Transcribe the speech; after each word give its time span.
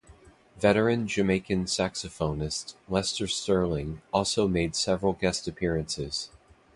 Veteran 0.57 1.05
Jamaican 1.07 1.65
saxophonist 1.65 2.73
Lester 2.89 3.27
Sterling 3.27 4.01
also 4.11 4.47
made 4.47 4.75
several 4.75 5.13
guest 5.13 5.47
appearances. 5.47 6.31